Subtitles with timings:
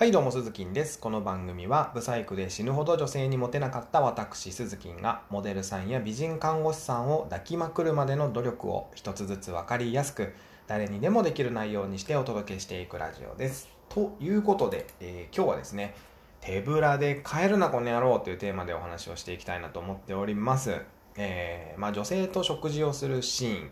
[0.00, 0.98] はいどうも鈴木です。
[0.98, 10.32] この番組はブサイクで死ぬほど女性にモテなかった私鈴木がモデルさんや美人看護師さんを抱きまくるまでの努力を一つずつ分かりやすく
[10.66, 13.68] 誰にでもできる内容にしてお届けしていくラジオです。
[13.90, 15.94] ということで、えー今日はですね
[16.40, 20.80] 手ぶらで帰るなこの野郎というテーマでお話をしていきたいなと思っております。
[21.18, 23.70] えーまあ、女性と食事をするシーン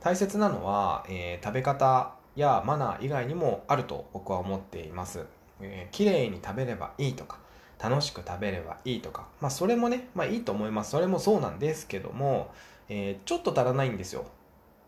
[0.00, 5.24] 大切なのは、えー食べ方やマナー以外にもあると僕は思っています。
[5.62, 7.38] えー、綺麗に食べればいいとか
[7.82, 10.90] 楽しく食べればいいとかまあそれもねまあいいと思います。
[10.90, 12.52] それもそうなんですけども、
[12.88, 14.26] えーちょっと足らないんですよ。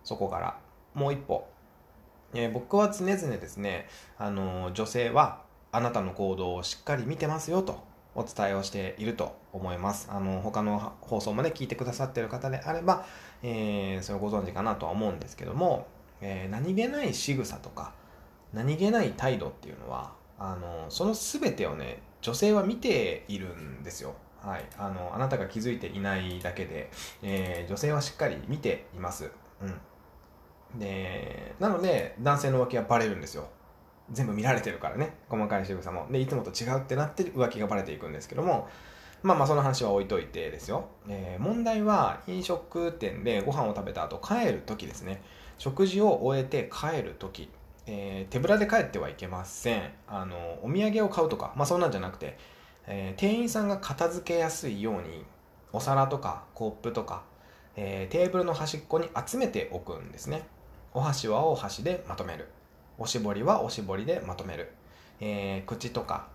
[0.04, 0.58] そこから。
[0.94, 1.46] もう一歩、
[2.34, 3.88] えー僕は常々ですね
[4.18, 7.82] あのー女性はあなたの行動をしっかり見てますよと
[8.14, 10.08] お伝えをしていると思います。
[10.10, 13.06] あの他の放送まで聞いてくださってる方であれば、
[13.42, 15.86] えーそれをご存知かなとは思うんですけども、
[16.20, 17.94] えー何気ない仕草とか
[18.52, 24.14] 何気ない態度っていうのはあのその全てをね女性は見ているんですよ。
[24.40, 24.64] はい。
[24.76, 26.90] あのあなたが気づいていないだけで、
[27.22, 29.30] えー女性はしっかり見ています。
[29.60, 29.66] う
[30.76, 30.78] ん。
[30.78, 33.48] でなので男性の浮気はバレるんですよ。
[34.10, 35.14] 全部見られてるからね。
[35.28, 36.06] 細かい仕草も。
[36.10, 38.68] でいつもと違うってなって浮気がバレていくんですけども
[39.22, 45.22] まあまあその話は置いといてですよ、えー問題は飲食店でご飯を食べた後帰る時ですね。
[45.58, 47.48] 食事を終えて帰る時。
[47.86, 49.90] えー手ぶらで帰ってはいけません。
[50.06, 52.38] あのお土産を買うとか、まあ、そんなんじゃなくて、
[52.86, 55.24] えー店員さんが片付けやすいように
[55.72, 57.22] お皿とかコップとか、
[57.76, 60.46] えーテーブルの端っこに集めておくんですね。
[60.94, 62.48] お箸はお箸でまとめる。
[62.98, 64.72] おしぼりはおしぼりでまとめる、
[65.20, 66.28] え口とか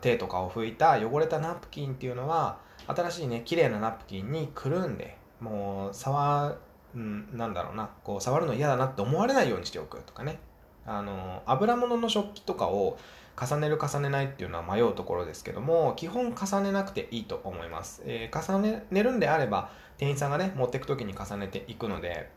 [0.00, 6.56] 手とかを拭いた汚れたナプキンっていうのは新しいね綺麗なナプキンにくるんでもう触
[6.94, 10.38] うん、なんだろうなこう触るの嫌だなって思われないようにしておくとかね。
[10.86, 12.98] あの油物の食器とかを
[13.40, 22.30] 重ねる重ねないっていうのは迷うところですけども基本重ねなくていいと思います、えー重ねるんであれば店員さんがね持ってく時に重ねていくので、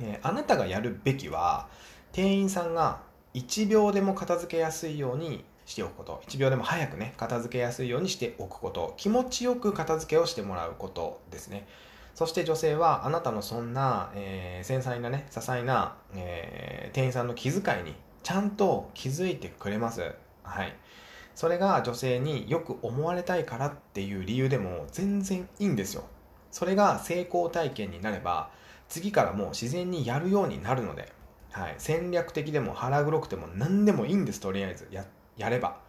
[0.00, 1.68] えーあなたがやるべきは
[2.12, 3.00] 店員さんが
[3.34, 6.22] 1秒でも片付けやすいようにしておくこと。
[6.26, 8.94] 1秒でも早くね片付けやすいようにしておくこと。
[8.96, 11.66] 気持ちよく片付けをしてもらうことですね。
[12.14, 20.02] そして女性はあなたのそんな、えー繊細なね、些細な、えー店員さんの気遣いにちゃんと気づいてくれます。
[20.42, 20.76] はい。
[21.34, 26.04] それが女性によく思われたいからっていう理由でも全然いいんですよ。
[26.50, 28.50] それが成功体験になれば、
[28.88, 31.10] 次からもう自然にやるようになるので、
[31.50, 31.74] はい。
[31.78, 34.88] 戦略的でも腹黒くても何でもいいんです、とりあえず。
[34.90, 35.06] や、
[35.36, 35.80] やれば。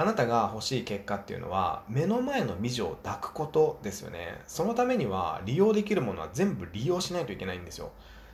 [0.00, 4.40] あなたが欲しい結果っていうのは目の前の美女を抱くことですよね。
[4.46, 7.90] そのためには利用できるものは全部利用しないといけないんですよ。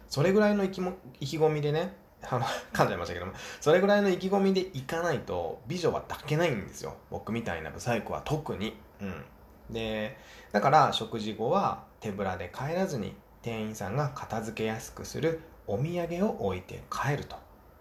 [0.09, 6.95] それぐらいの意気も意気込みでねあの 噛んじゃいましたけどもそれぐらいの意気込みでいかないと美女は抱けないんですよ。
[7.11, 8.79] 僕みたいなブサイクは特に。
[9.01, 9.25] うん。
[9.69, 10.17] で
[10.53, 17.35] だから食事後は手ぶらで帰らずに店員さんが片付けやすくするお土産を置いて帰ると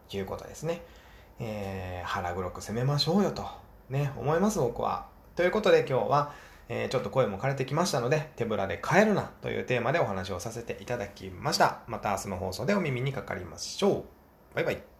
[0.10, 0.82] いうことですね。
[1.38, 3.65] えー腹黒く攻めましょうよと。
[3.90, 5.08] ね、思います僕は。
[5.36, 6.34] ということで今日は、
[6.70, 11.82] えーちょっと声も枯れてきましたので、手ぶらで帰るなというテーマでお話をさせていただきました。
[11.88, 14.56] また明日の放送でお耳にかかりましょう。
[14.56, 14.95] バイバイ。